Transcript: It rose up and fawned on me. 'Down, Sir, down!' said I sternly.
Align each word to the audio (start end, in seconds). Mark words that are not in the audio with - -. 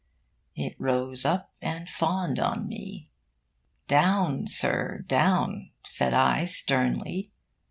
It 0.55 0.75
rose 0.79 1.25
up 1.25 1.51
and 1.61 1.87
fawned 1.87 2.39
on 2.39 2.67
me. 2.67 3.11
'Down, 3.87 4.47
Sir, 4.47 5.03
down!' 5.07 5.69
said 5.85 6.15
I 6.15 6.45
sternly. 6.45 7.29